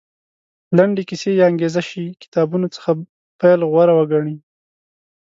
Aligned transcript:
لنډې 0.77 1.03
کیسې 1.09 1.31
یا 1.39 1.45
انګېزه 1.51 1.81
شي 1.89 2.05
کتابونو 2.21 2.67
څخه 2.75 2.89
پیل 3.39 3.59
غوره 3.71 3.93
وګڼي. 3.95 4.37